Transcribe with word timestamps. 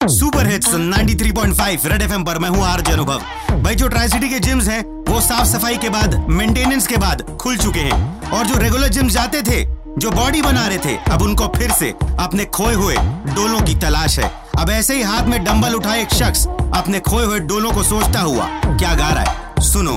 Super 0.00 0.46
hits 0.46 0.74
93.5 0.74 1.86
red 1.86 2.02
FM 2.02 2.24
पर 2.24 2.38
मैं 2.38 2.48
हूँ 2.48 2.62
आरजे 2.64 2.92
अनुभव। 2.92 3.22
भाई 3.62 3.74
जो 3.74 3.88
ट्राई 3.88 4.08
सिटी 4.08 4.28
के 4.28 4.38
जिम्स 4.38 4.68
हैं 4.68 4.82
वो 5.08 5.20
साफ़ 5.20 5.46
सफ़ाई 5.48 5.76
के 5.76 5.88
बाद 5.88 6.14
मेंटेनेंस 6.30 6.86
के 6.86 6.96
बाद 6.96 7.22
खुल 7.40 7.56
चुके 7.56 7.80
हैं। 7.80 8.30
और 8.30 8.46
जो 8.46 8.58
रेगुलर 8.58 8.88
जिम्स 8.88 9.12
जाते 9.12 9.42
थे 9.42 9.62
जो 9.98 10.10
बॉडी 10.10 10.42
बना 10.42 10.66
रहे 10.66 10.78
थे 10.78 10.96
अब 11.10 11.22
उनको 11.22 11.48
फिर 11.56 11.70
से 11.70 11.90
अपने 12.20 12.44
खोए 12.54 12.74
हुए 12.74 12.96
डोलों 13.34 13.60
की 13.60 13.74
तलाश 13.76 14.18
है। 14.18 14.30
अब 14.58 14.70
ऐसे 14.70 14.96
ही 14.96 15.02
हाथ 15.02 15.28
में 15.28 15.42
डंबल 15.44 15.74
उठाए 15.74 16.02
एक 16.02 16.14
शख्स 16.14 16.46
अपने 16.74 17.00
खोए 17.00 17.24
हुए 17.24 17.40
डोलों 17.42 17.72
को 17.72 17.82
सोचता 17.82 18.20
हुआ 18.20 18.48
क्या 18.64 18.94
गा 18.94 19.08
रहा 19.08 19.22
है? 19.22 19.62
सुनो। 19.62 19.96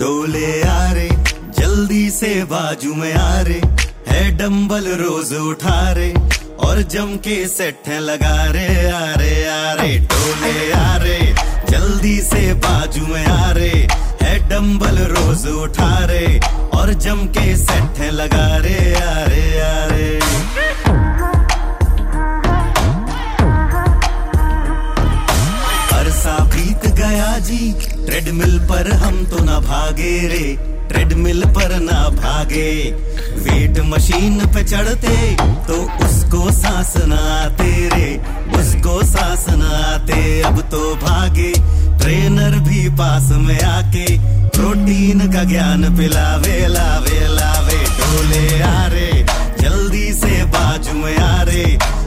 डोले 0.00 0.60
आ 0.62 0.92
रे 0.92 1.08
जल्दी 1.58 2.08
से 2.10 2.34
बाजू 2.44 2.94
में 2.94 3.12
आ 3.14 3.40
रे 3.40 3.60
है 4.08 4.30
डंबल 4.38 4.94
रोज 4.96 5.32
उठा 5.40 5.92
रे। 5.92 6.14
और 6.64 6.82
जम 6.82 7.16
के 7.16 7.34
है 7.90 8.00
लगा 8.00 8.44
रे, 8.50 8.90
आ 8.90 9.14
रे 9.14 9.48
आ 9.48 9.72
रे 9.72 9.98
डोले 9.98 10.72
आ 10.72 10.96
रे। 10.96 11.34
जल्दी 11.70 12.20
से 12.20 12.54
बाजू 12.54 13.06
में 13.06 13.26
आ 13.26 13.50
रे। 13.50 13.88
है 14.22 14.48
डंबल 14.48 14.98
रोज 14.98 15.46
उठा 15.46 15.98
रे। 16.04 16.40
और 16.74 16.92
जम 16.92 17.26
के 17.26 17.40
है 18.02 18.10
लगा 18.10 18.56
रे, 18.56 18.94
आ 18.94 19.24
रे 19.24 19.60
आ 19.60 19.86
रे। 19.86 20.20
गया 26.94 27.38
जी, 27.38 27.72
ट्रेडमिल 28.06 28.58
पर 28.58 28.92
हम 28.92 29.24
तो 29.24 29.44
ना 29.44 29.58
भागे 29.60 30.28
रे। 30.28 30.58
ट्रेडमिल 30.88 31.44
पर 31.44 31.80
ना 31.80 32.08
भागे। 32.08 32.92
वेट 33.36 33.78
मशीन 33.78 34.46
पे 34.46 34.64
चढ़ते 34.64 35.36
तो 35.36 36.03
उसको 36.84 36.92
सांस 36.92 37.06
ना 37.08 37.16
आते 37.34 37.88
रे 37.88 38.08
उसको 38.60 39.02
सांस 39.02 39.44
ना 39.50 39.68
आते 39.84 40.40
अब 40.42 40.60
तो 40.70 40.94
भागे 40.96 41.52
ट्रेनर 41.98 42.58
भी 42.60 42.88
पास 42.90 43.28
में 43.40 43.60
आके। 43.60 44.06
प्रोटीन 44.48 45.20
का 45.32 45.44
ज्ञान 45.44 45.82
पिलावे, 45.96 46.58
लावे 46.68 47.20
लावे। 47.28 47.78
डोले 47.98 48.62
आ 48.62 48.86
रे 48.86 49.10
जल्दी 49.60 50.12
से 50.12 50.44
बाजू 50.46 50.92
में 50.94 51.16
आ 51.18 51.42
रे 51.42 51.64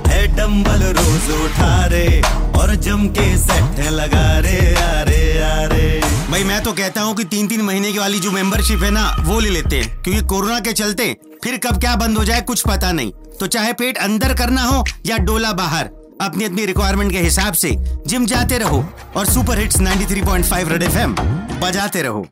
है 0.07 0.25
डम्बल 0.35 0.83
रोज 0.97 1.29
उठा 1.41 1.85
रे 1.85 2.21
और 2.59 2.75
जम 2.77 3.07
के 3.09 3.37
सेट 3.37 3.79
लगा 3.91 4.27
रे 4.39 4.59
आ 4.75 5.01
रे 5.01 5.21
आ 5.43 5.63
रे 5.65 6.01
भाई, 6.31 6.43
मैं 6.43 6.63
तो 6.63 6.71
कहता 6.73 7.01
हूँ 7.01 7.15
कि 7.15 7.23
तीन 7.25 7.47
तीन 7.47 7.61
महीने 7.61 7.91
की 7.91 7.99
वाली 7.99 8.19
जो 8.19 8.31
मेंबरशिप 8.31 8.83
है 8.83 8.91
ना, 8.91 9.15
वो 9.19 9.39
ले 9.39 9.49
लेते 9.49 9.75
हैं। 9.75 10.01
क्योंकि 10.03 10.21
कोरोना 10.25 10.59
के 10.59 10.73
चलते 10.73 11.15
फिर 11.43 11.57
कब 11.57 11.79
क्या 11.79 11.95
बंद 11.95 12.17
हो 12.17 12.23
जाए 12.25 12.41
कुछ 12.41 12.63
पता 12.67 12.91
नहीं। 12.91 13.11
तो 13.39 13.47
चाहे 13.47 13.73
पेट 13.73 13.97
अंदर 13.97 14.33
करना 14.33 14.63
हो 14.63 14.83
या 15.05 15.17
डोला 15.17 15.51
बाहर, 15.53 15.89
अपनी 16.21 16.45
अपनी 16.45 16.65
रिक्वायरमेंट 16.65 17.11
के 17.11 17.19
हिसाब 17.19 17.53
से 17.53 17.75
जिम 18.07 18.25
जाते 18.25 18.57
रहो 18.57 18.83
और 19.17 19.25
सुपर 19.25 19.59
हिट्स 19.59 19.79
93.5 19.81 20.69
रेड 20.69 20.83
एफएम 20.83 21.15
बजाते 21.61 22.01
रहो। 22.01 22.25